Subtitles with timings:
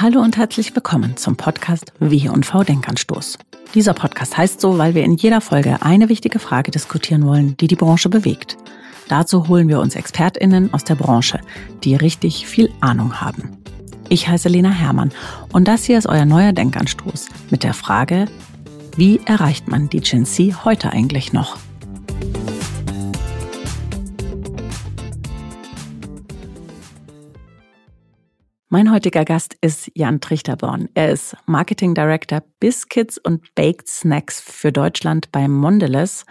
[0.00, 3.36] Hallo und herzlich willkommen zum Podcast W&V Denkanstoß.
[3.74, 7.66] Dieser Podcast heißt so, weil wir in jeder Folge eine wichtige Frage diskutieren wollen, die
[7.66, 8.56] die Branche bewegt.
[9.08, 11.40] Dazu holen wir uns ExpertInnen aus der Branche,
[11.82, 13.58] die richtig viel Ahnung haben.
[14.08, 15.10] Ich heiße Lena Hermann
[15.52, 18.26] und das hier ist euer neuer Denkanstoß mit der Frage,
[18.94, 21.56] wie erreicht man die Gen Z heute eigentlich noch?
[28.70, 30.90] Mein heutiger Gast ist Jan Trichterborn.
[30.92, 36.26] Er ist Marketing Director Biscuits und Baked Snacks für Deutschland bei Mondelez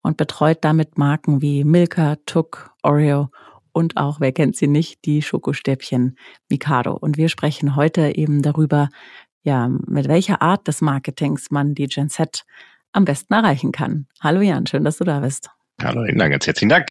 [0.00, 3.28] und betreut damit Marken wie Milka, Tuck, Oreo
[3.72, 6.16] und auch, wer kennt sie nicht, die Schokostäbchen
[6.48, 6.94] Mikado.
[6.94, 8.88] Und wir sprechen heute eben darüber,
[9.42, 12.46] ja, mit welcher Art des Marketings man die Gen Z
[12.92, 14.06] am besten erreichen kann.
[14.18, 15.50] Hallo Jan, schön, dass du da bist.
[15.82, 16.86] Hallo, ganz herzlichen Dank.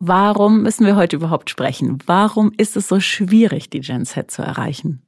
[0.00, 1.98] Warum müssen wir heute überhaupt sprechen?
[2.06, 5.02] Warum ist es so schwierig, die Gen Z zu erreichen?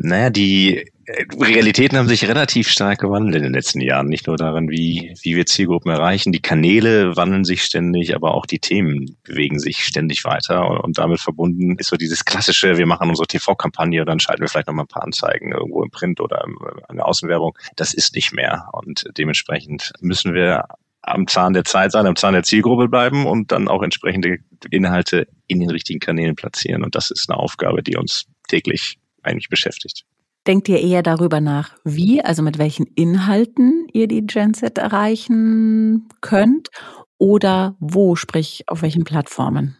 [0.00, 4.06] Naja, die äh, Realitäten haben sich relativ stark gewandelt in den letzten Jahren.
[4.06, 6.32] Nicht nur darin, wie, wie wir Zielgruppen erreichen.
[6.32, 10.84] Die Kanäle wandeln sich ständig, aber auch die Themen bewegen sich ständig weiter.
[10.84, 14.48] Und damit verbunden ist so dieses klassische, wir machen unsere TV-Kampagne und dann schalten wir
[14.48, 16.44] vielleicht noch mal ein paar Anzeigen irgendwo im Print oder
[16.88, 17.58] in der Außenwerbung.
[17.74, 18.68] Das ist nicht mehr.
[18.72, 20.64] Und dementsprechend müssen wir
[21.10, 24.38] am Zahn der Zeit sein, am Zahn der Zielgruppe bleiben und dann auch entsprechende
[24.70, 26.84] Inhalte in den richtigen Kanälen platzieren.
[26.84, 30.04] Und das ist eine Aufgabe, die uns täglich eigentlich beschäftigt.
[30.46, 36.08] Denkt ihr eher darüber nach, wie, also mit welchen Inhalten ihr die Gen Z erreichen
[36.20, 36.70] könnt
[37.18, 39.76] oder wo, sprich auf welchen Plattformen?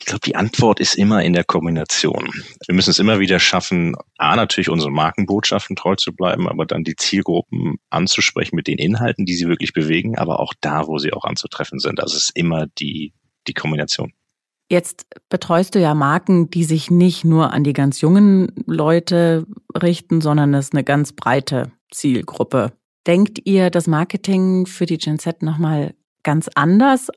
[0.00, 2.30] Ich glaube, die Antwort ist immer in der Kombination.
[2.66, 6.84] Wir müssen es immer wieder schaffen, A, natürlich unseren Markenbotschaften treu zu bleiben, aber dann
[6.84, 11.12] die Zielgruppen anzusprechen mit den Inhalten, die sie wirklich bewegen, aber auch da, wo sie
[11.12, 12.00] auch anzutreffen sind.
[12.00, 13.12] Also es ist immer die,
[13.46, 14.12] die Kombination.
[14.70, 20.20] Jetzt betreust du ja Marken, die sich nicht nur an die ganz jungen Leute richten,
[20.20, 22.72] sondern es ist eine ganz breite Zielgruppe.
[23.06, 27.08] Denkt ihr das Marketing für die Gen Z nochmal ganz anders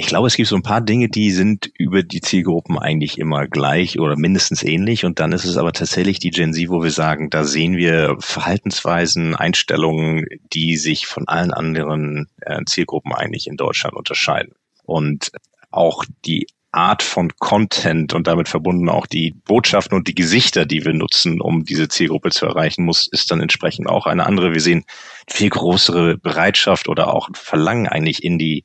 [0.00, 3.48] ich glaube, es gibt so ein paar Dinge, die sind über die Zielgruppen eigentlich immer
[3.48, 5.04] gleich oder mindestens ähnlich.
[5.04, 8.14] Und dann ist es aber tatsächlich die Gen Z, wo wir sagen, da sehen wir
[8.20, 14.54] Verhaltensweisen, Einstellungen, die sich von allen anderen äh, Zielgruppen eigentlich in Deutschland unterscheiden.
[14.84, 15.32] Und
[15.72, 20.84] auch die Art von Content und damit verbunden auch die Botschaften und die Gesichter, die
[20.84, 24.52] wir nutzen, um diese Zielgruppe zu erreichen, muss, ist dann entsprechend auch eine andere.
[24.52, 24.84] Wir sehen
[25.26, 28.64] viel größere Bereitschaft oder auch Verlangen eigentlich in die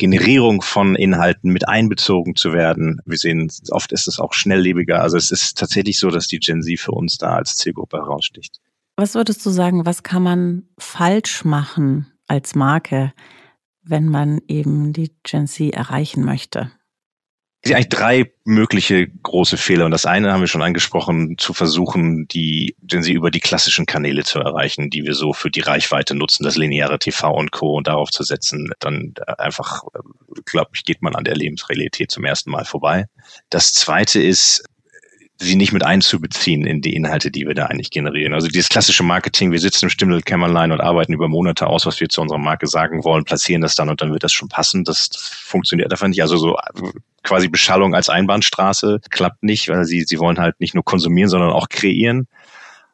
[0.00, 3.00] Generierung von Inhalten mit einbezogen zu werden.
[3.04, 5.02] Wir sehen, oft ist es auch schnelllebiger.
[5.02, 8.60] Also es ist tatsächlich so, dass die Gen Z für uns da als Zielgruppe heraussticht.
[8.96, 13.12] Was würdest du sagen, was kann man falsch machen als Marke,
[13.82, 16.72] wenn man eben die Gen Z erreichen möchte?
[17.62, 19.84] Sind eigentlich drei mögliche große Fehler.
[19.84, 23.84] Und das eine haben wir schon angesprochen, zu versuchen, die, denn sie über die klassischen
[23.84, 27.76] Kanäle zu erreichen, die wir so für die Reichweite nutzen, das lineare TV und Co.
[27.76, 29.82] und darauf zu setzen, dann einfach,
[30.46, 33.06] glaube ich, geht man an der Lebensrealität zum ersten Mal vorbei.
[33.50, 34.64] Das zweite ist,
[35.40, 38.34] sie nicht mit einzubeziehen in die Inhalte, die wir da eigentlich generieren.
[38.34, 41.98] Also dieses klassische Marketing, wir sitzen im Stimmel Kämmerlein und arbeiten über Monate aus, was
[41.98, 44.84] wir zu unserer Marke sagen wollen, platzieren das dann und dann wird das schon passen.
[44.84, 46.20] Das, das funktioniert einfach nicht.
[46.20, 46.58] Also so
[47.22, 51.52] quasi Beschallung als Einbahnstraße klappt nicht, weil sie, sie wollen halt nicht nur konsumieren, sondern
[51.52, 52.28] auch kreieren.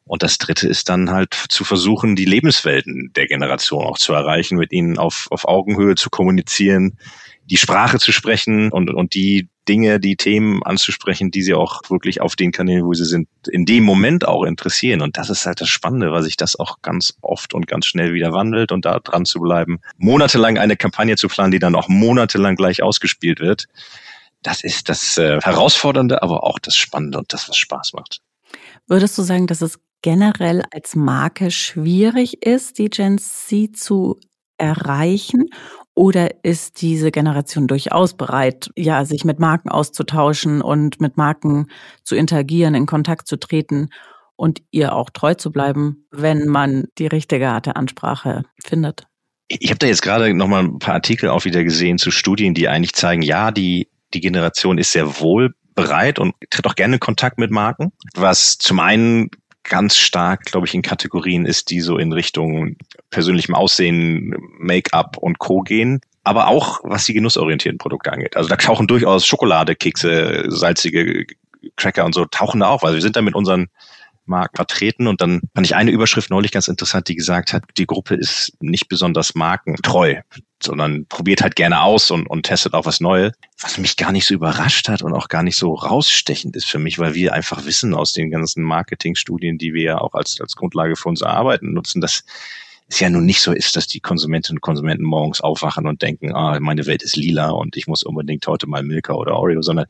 [0.05, 4.57] Und das dritte ist dann halt zu versuchen, die Lebenswelten der Generation auch zu erreichen,
[4.57, 6.97] mit ihnen auf, auf Augenhöhe zu kommunizieren,
[7.47, 12.21] die Sprache zu sprechen und, und die Dinge, die Themen anzusprechen, die sie auch wirklich
[12.21, 15.03] auf den Kanälen, wo sie sind, in dem Moment auch interessieren.
[15.03, 18.13] Und das ist halt das Spannende, weil sich das auch ganz oft und ganz schnell
[18.15, 21.89] wieder wandelt und da dran zu bleiben, monatelang eine Kampagne zu planen, die dann auch
[21.89, 23.67] monatelang gleich ausgespielt wird.
[24.43, 28.21] Das ist das äh, Herausfordernde, aber auch das Spannende und das, was Spaß macht.
[28.87, 34.21] Würdest du sagen, dass es generell als Marke schwierig ist, die Gen Z zu
[34.59, 35.47] erreichen?
[35.97, 41.69] Oder ist diese Generation durchaus bereit, ja, sich mit Marken auszutauschen und mit Marken
[42.05, 43.89] zu interagieren, in Kontakt zu treten
[44.37, 49.07] und ihr auch treu zu bleiben, wenn man die richtige Art der Ansprache findet?
[49.49, 52.53] Ich habe da jetzt gerade noch mal ein paar Artikel auch wieder gesehen zu Studien,
[52.53, 56.97] die eigentlich zeigen, ja, die, die Generation ist sehr wohl bereit und tritt auch gerne
[56.97, 59.31] in Kontakt mit Marken, was zum einen
[59.69, 62.77] ganz stark, glaube ich, in Kategorien ist, die so in Richtung
[63.11, 65.61] persönlichem Aussehen, Make-up und Co.
[65.61, 66.01] gehen.
[66.25, 68.37] Aber auch, was die genussorientierten Produkte angeht.
[68.37, 71.27] Also da tauchen durchaus Schokolade, Kekse, salzige
[71.77, 72.83] Cracker und so tauchen da auf.
[72.83, 73.69] Also wir sind da mit unseren
[74.27, 75.07] Marken vertreten.
[75.07, 78.53] Und dann fand ich eine Überschrift neulich ganz interessant, die gesagt hat, die Gruppe ist
[78.61, 80.17] nicht besonders markentreu,
[80.63, 83.33] sondern probiert halt gerne aus und, und testet auch was Neues.
[83.61, 86.79] Was mich gar nicht so überrascht hat und auch gar nicht so rausstechend ist für
[86.79, 90.57] mich, weil wir einfach wissen aus den ganzen Marketingstudien, die wir ja auch als, als
[90.57, 92.25] Grundlage für unser Arbeiten nutzen, dass
[92.89, 96.33] es ja nun nicht so ist, dass die Konsumentinnen und Konsumenten morgens aufwachen und denken,
[96.35, 99.87] ah, meine Welt ist lila und ich muss unbedingt heute mal Milka oder Oreo, sondern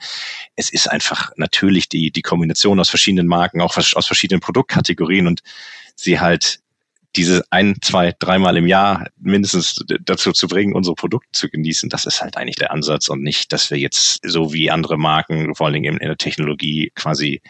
[0.54, 5.42] es ist einfach natürlich die, die Kombination aus verschiedenen Marken, auch aus verschiedenen Produktkategorien und
[5.94, 6.60] sie halt
[7.16, 12.06] diese ein, zwei, dreimal im Jahr mindestens dazu zu bringen, unsere Produkte zu genießen, das
[12.06, 15.66] ist halt eigentlich der Ansatz und nicht, dass wir jetzt so wie andere Marken, vor
[15.66, 17.40] allen Dingen in der Technologie quasi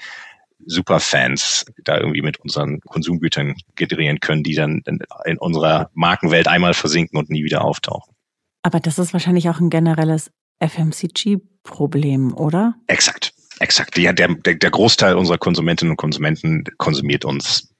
[0.64, 4.82] Superfans da irgendwie mit unseren Konsumgütern generieren können, die dann
[5.24, 8.14] in unserer Markenwelt einmal versinken und nie wieder auftauchen.
[8.62, 10.30] Aber das ist wahrscheinlich auch ein generelles
[10.60, 12.74] FMCG-Problem, oder?
[12.86, 13.96] Exakt, exakt.
[13.98, 17.75] Ja, der, der, der Großteil unserer Konsumentinnen und Konsumenten konsumiert uns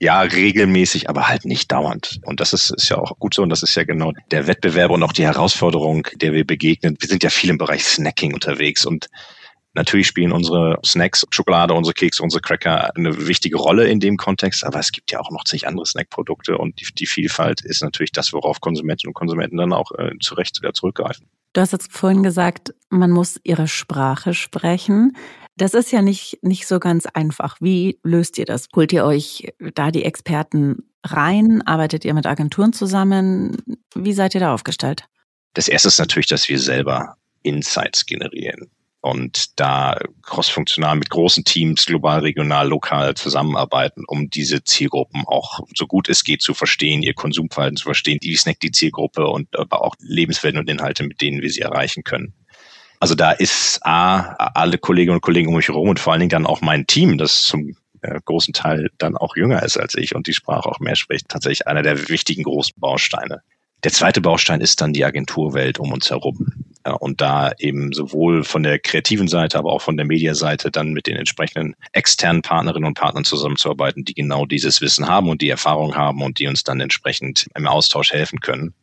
[0.00, 2.20] ja, regelmäßig, aber halt nicht dauernd.
[2.24, 3.42] Und das ist, ist ja auch gut so.
[3.42, 6.96] Und das ist ja genau der Wettbewerb und auch die Herausforderung, der wir begegnen.
[6.98, 9.08] Wir sind ja viel im Bereich Snacking unterwegs und
[9.72, 14.64] Natürlich spielen unsere Snacks, Schokolade, unsere Kekse, unsere Cracker eine wichtige Rolle in dem Kontext,
[14.64, 18.10] aber es gibt ja auch noch zig andere Snackprodukte und die, die Vielfalt ist natürlich
[18.10, 21.26] das, worauf Konsumentinnen und Konsumenten dann auch äh, zu Recht wieder zurückgreifen.
[21.52, 25.16] Du hast jetzt vorhin gesagt, man muss ihre Sprache sprechen.
[25.56, 27.56] Das ist ja nicht, nicht so ganz einfach.
[27.60, 28.68] Wie löst ihr das?
[28.74, 31.62] Holt ihr euch da die Experten rein?
[31.66, 33.56] Arbeitet ihr mit Agenturen zusammen?
[33.94, 35.04] Wie seid ihr da aufgestellt?
[35.54, 38.70] Das erste ist natürlich, dass wir selber Insights generieren
[39.00, 45.86] und da crossfunktional mit großen Teams global, regional, lokal zusammenarbeiten, um diese Zielgruppen auch so
[45.86, 49.82] gut es geht zu verstehen, ihr Konsumverhalten zu verstehen, die snackt die Zielgruppe und aber
[49.82, 52.34] auch Lebenswelten und Inhalte, mit denen wir sie erreichen können.
[53.00, 56.30] Also da ist A, alle Kolleginnen und Kollegen um mich herum und vor allen Dingen
[56.30, 60.14] dann auch mein Team, das zum äh, großen Teil dann auch jünger ist als ich
[60.14, 63.42] und die Sprache auch mehr spricht, tatsächlich einer der wichtigen großen Bausteine.
[63.84, 66.52] Der zweite Baustein ist dann die Agenturwelt um uns herum.
[67.00, 71.06] Und da eben sowohl von der kreativen Seite, aber auch von der Mediaseite dann mit
[71.06, 75.94] den entsprechenden externen Partnerinnen und Partnern zusammenzuarbeiten, die genau dieses Wissen haben und die Erfahrung
[75.94, 78.74] haben und die uns dann entsprechend im Austausch helfen können.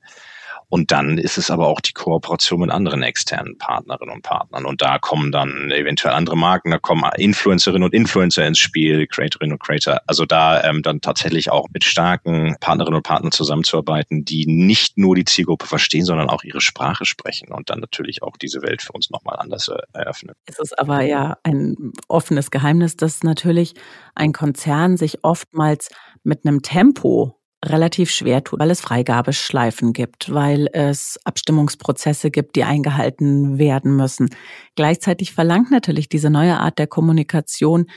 [0.69, 4.65] Und dann ist es aber auch die Kooperation mit anderen externen Partnerinnen und Partnern.
[4.65, 9.53] Und da kommen dann eventuell andere Marken, da kommen Influencerinnen und Influencer ins Spiel, Creatorinnen
[9.53, 10.01] und Creator.
[10.07, 15.15] Also da ähm, dann tatsächlich auch mit starken Partnerinnen und Partnern zusammenzuarbeiten, die nicht nur
[15.15, 18.91] die Zielgruppe verstehen, sondern auch ihre Sprache sprechen und dann natürlich auch diese Welt für
[18.91, 20.35] uns nochmal anders äh, eröffnen.
[20.45, 23.73] Es ist aber ja ein offenes Geheimnis, dass natürlich
[24.15, 25.89] ein Konzern sich oftmals
[26.23, 32.63] mit einem Tempo relativ schwer tut, weil es Freigabeschleifen gibt, weil es Abstimmungsprozesse gibt, die
[32.63, 34.29] eingehalten werden müssen.
[34.75, 37.87] Gleichzeitig verlangt natürlich diese neue Art der Kommunikation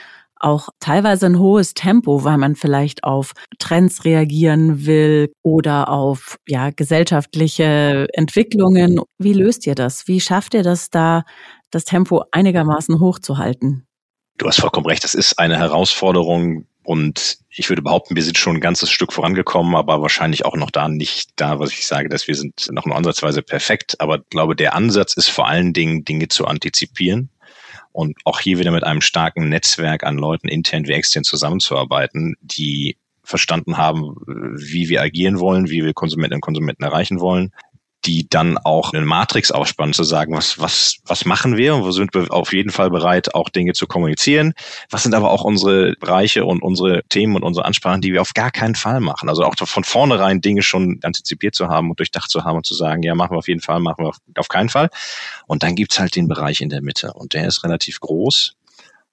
[0.41, 6.71] auch teilweise ein hohes Tempo, weil man vielleicht auf Trends reagieren will oder auf ja
[6.71, 9.01] gesellschaftliche Entwicklungen.
[9.19, 10.09] Wie löst ihr das?
[10.09, 11.25] Wie schafft ihr das da,
[11.71, 13.87] das Tempo einigermaßen hochzuhalten?
[14.39, 15.05] Du hast vollkommen recht.
[15.05, 19.75] Das ist eine Herausforderung, und ich würde behaupten, wir sind schon ein ganzes Stück vorangekommen,
[19.75, 22.97] aber wahrscheinlich auch noch da nicht da, was ich sage, dass wir sind noch nur
[22.97, 24.01] ansatzweise perfekt.
[24.01, 27.29] Aber glaube, der Ansatz ist vor allen Dingen, Dinge zu antizipieren
[27.93, 32.97] und auch hier wieder mit einem starken Netzwerk an Leuten intern wie extern zusammenzuarbeiten, die
[33.23, 37.53] verstanden haben, wie wir agieren wollen, wie wir Konsumentinnen und Konsumenten erreichen wollen,
[38.07, 41.91] die dann auch eine Matrix aufspannen, zu sagen, was, was, was machen wir und wo
[41.91, 44.55] sind wir auf jeden Fall bereit, auch Dinge zu kommunizieren.
[44.89, 48.33] Was sind aber auch unsere Bereiche und unsere Themen und unsere Ansprachen, die wir auf
[48.33, 49.29] gar keinen Fall machen.
[49.29, 52.75] Also auch von vornherein Dinge schon antizipiert zu haben und durchdacht zu haben und zu
[52.75, 54.89] sagen, ja, machen wir auf jeden Fall, machen wir auf, auf keinen Fall.
[55.47, 58.55] Und dann gibt's halt den Bereich in der Mitte und der ist relativ groß.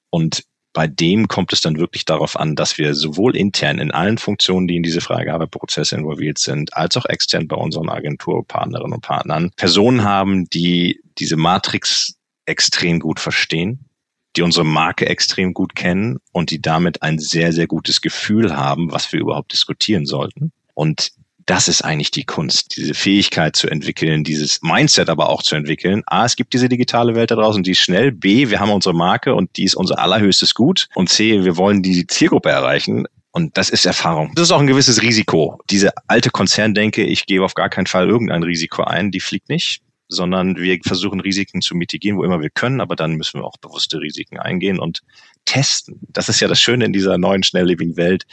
[0.10, 0.44] Und
[0.78, 4.68] bei dem kommt es dann wirklich darauf an, dass wir sowohl intern in allen Funktionen,
[4.68, 10.04] die in diese Freigabeprozesse involviert sind, als auch extern bei unseren Agenturpartnerinnen und Partnern Personen
[10.04, 13.90] haben, die diese Matrix extrem gut verstehen,
[14.36, 18.92] die unsere Marke extrem gut kennen und die damit ein sehr, sehr gutes Gefühl haben,
[18.92, 20.52] was wir überhaupt diskutieren sollten.
[20.76, 21.10] Und
[21.48, 26.04] das ist eigentlich die Kunst, diese Fähigkeit zu entwickeln, dieses Mindset aber auch zu entwickeln.
[26.06, 28.12] A, es gibt diese digitale Welt da draußen, die ist schnell.
[28.12, 30.90] B, wir haben unsere Marke und die ist unser allerhöchstes Gut.
[30.94, 33.08] Und C, wir wollen die Zielgruppe erreichen.
[33.32, 34.34] Und das ist Erfahrung.
[34.36, 35.58] Das ist auch ein gewisses Risiko.
[35.70, 39.82] Diese alte Konzerndenke, ich gebe auf gar keinen Fall irgendein Risiko ein, die fliegt nicht
[40.10, 43.58] sondern wir versuchen Risiken zu mitigieren, wo immer wir können, aber dann müssen wir auch
[43.58, 45.02] bewusste Risiken eingehen und
[45.44, 46.00] testen.
[46.08, 48.26] Das ist ja das Schöne in dieser neuen, schnelllebigen Welt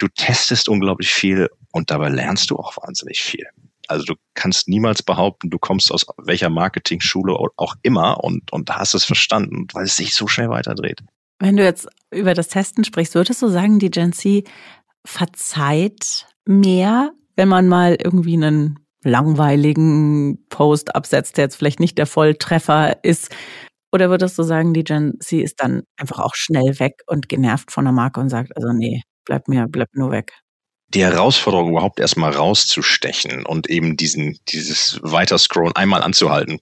[0.00, 3.46] du testest unglaublich viel und dabei lernst du auch wahnsinnig viel.
[3.88, 8.94] Also du kannst niemals behaupten, du kommst aus welcher Marketing-Schule auch immer und, und hast
[8.94, 11.02] es verstanden, weil es sich so schnell weiterdreht.
[11.40, 14.46] Wenn du jetzt über das Testen sprichst, würdest du sagen, die Gen Z
[15.04, 22.06] verzeiht mehr, wenn man mal irgendwie einen langweiligen Post absetzt, der jetzt vielleicht nicht der
[22.06, 23.30] Volltreffer ist?
[23.92, 27.72] Oder würdest du sagen, die Gen Z ist dann einfach auch schnell weg und genervt
[27.72, 30.32] von der Marke und sagt, also nee, bleib mir, bleib nur weg?
[30.94, 36.58] Die Herausforderung überhaupt erstmal rauszustechen und eben diesen, dieses Weiterscrollen einmal anzuhalten,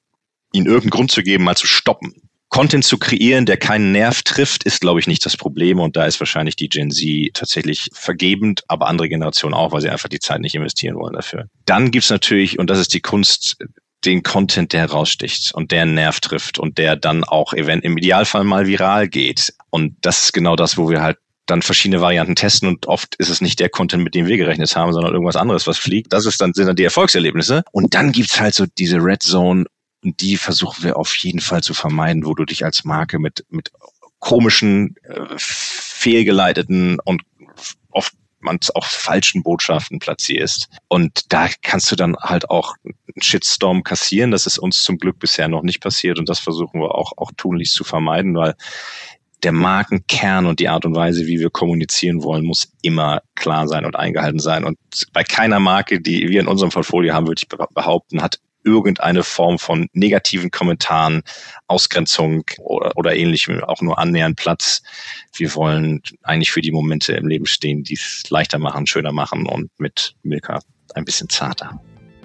[0.52, 2.14] ihnen irgendeinen Grund zu geben, mal zu stoppen.
[2.50, 5.80] Content zu kreieren, der keinen Nerv trifft, ist, glaube ich, nicht das Problem.
[5.80, 9.90] Und da ist wahrscheinlich die Gen Z tatsächlich vergebend, aber andere Generationen auch, weil sie
[9.90, 11.48] einfach die Zeit nicht investieren wollen dafür.
[11.66, 13.58] Dann gibt's natürlich, und das ist die Kunst,
[14.04, 17.98] den Content, der heraussticht und der einen Nerv trifft und der dann auch event im
[17.98, 19.52] Idealfall mal viral geht.
[19.70, 23.30] Und das ist genau das, wo wir halt dann verschiedene Varianten testen und oft ist
[23.30, 26.12] es nicht der Content, mit dem wir gerechnet haben, sondern irgendwas anderes, was fliegt.
[26.12, 27.64] Das ist dann, sind dann die Erfolgserlebnisse.
[27.72, 29.64] Und dann gibt's halt so diese Red Zone
[30.04, 33.44] und die versuchen wir auf jeden Fall zu vermeiden, wo du dich als Marke mit,
[33.48, 33.70] mit
[34.18, 37.22] komischen, äh, fehlgeleiteten und
[37.90, 40.68] oft man auch falschen Botschaften platzierst.
[40.86, 44.30] Und da kannst du dann halt auch einen Shitstorm kassieren.
[44.30, 47.32] Das ist uns zum Glück bisher noch nicht passiert und das versuchen wir auch, auch
[47.36, 48.54] tunlichst zu vermeiden, weil
[49.42, 53.84] der Markenkern und die Art und Weise, wie wir kommunizieren wollen, muss immer klar sein
[53.84, 54.64] und eingehalten sein.
[54.64, 54.78] Und
[55.12, 59.58] bei keiner Marke, die wir in unserem Portfolio haben, würde ich behaupten, hat irgendeine Form
[59.58, 61.22] von negativen Kommentaren,
[61.68, 64.82] Ausgrenzung oder, oder ähnlichem auch nur annähernd Platz.
[65.34, 69.46] Wir wollen eigentlich für die Momente im Leben stehen, die es leichter machen, schöner machen
[69.46, 70.60] und mit Milka
[70.94, 71.80] ein bisschen zarter.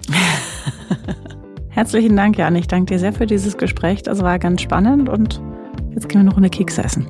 [1.70, 2.54] Herzlichen Dank, Jan.
[2.56, 4.02] Ich danke dir sehr für dieses Gespräch.
[4.02, 5.40] Das war ganz spannend und
[5.94, 7.06] Jetzt gehen wir noch eine Kekse essen.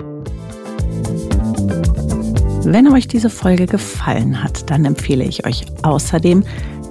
[2.65, 6.45] Wenn euch diese Folge gefallen hat, dann empfehle ich euch außerdem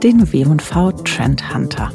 [0.03, 1.91] den W&V Trend Hunter.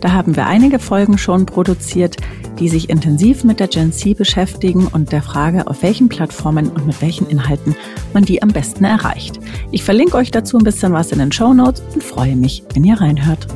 [0.00, 2.16] Da haben wir einige Folgen schon produziert,
[2.58, 6.86] die sich intensiv mit der Gen Z beschäftigen und der Frage, auf welchen Plattformen und
[6.86, 7.76] mit welchen Inhalten
[8.12, 9.38] man die am besten erreicht.
[9.70, 12.84] Ich verlinke euch dazu ein bisschen was in den Show Notes und freue mich, wenn
[12.84, 13.46] ihr reinhört.